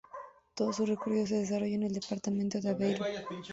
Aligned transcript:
Todo 0.55 0.73
su 0.73 0.87
recorrido 0.87 1.27
se 1.27 1.35
desarrolla 1.35 1.75
en 1.75 1.83
el 1.83 1.93
departamento 1.93 2.59
de 2.59 2.69
Aveyron. 2.71 3.07